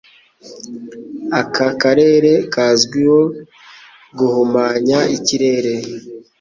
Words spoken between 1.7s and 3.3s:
karere kazwiho